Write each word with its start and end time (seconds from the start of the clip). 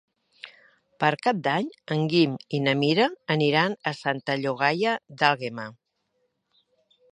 Per 1.03 1.09
Cap 1.25 1.41
d'Any 1.47 1.67
en 1.97 2.07
Guim 2.13 2.33
i 2.59 2.63
na 2.69 2.73
Mira 2.81 3.07
aniran 3.37 3.77
a 3.93 3.95
Santa 4.01 4.39
Llogaia 4.41 4.97
d'Àlguema. 5.21 5.71